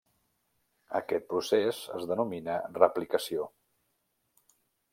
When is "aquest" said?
0.99-1.27